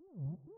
Mm-hmm. 0.00 0.55